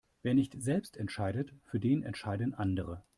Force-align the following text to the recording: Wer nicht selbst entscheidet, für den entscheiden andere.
Wer 0.23 0.33
nicht 0.33 0.59
selbst 0.59 0.97
entscheidet, 0.97 1.53
für 1.63 1.79
den 1.79 2.01
entscheiden 2.01 2.55
andere. 2.55 3.03